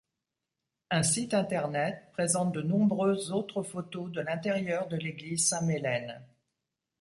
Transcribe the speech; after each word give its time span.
Un 0.89 1.03
site 1.03 1.35
Internet 1.35 2.09
présente 2.13 2.51
de 2.55 2.63
nombreuses 2.63 3.31
autres 3.31 3.61
photos 3.61 4.11
de 4.11 4.21
l'intérieur 4.21 4.87
de 4.87 4.97
l'église 4.97 5.47
Saint-Mélaine. 5.47 6.19